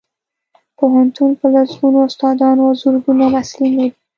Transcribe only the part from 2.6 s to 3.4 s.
او زرګونه